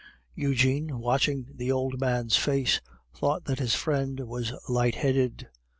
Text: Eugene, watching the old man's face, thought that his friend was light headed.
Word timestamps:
Eugene, 0.33 0.97
watching 0.97 1.47
the 1.53 1.71
old 1.71 1.99
man's 2.01 2.35
face, 2.35 2.81
thought 3.13 3.45
that 3.45 3.59
his 3.59 3.75
friend 3.75 4.21
was 4.21 4.51
light 4.67 4.95
headed. 4.95 5.47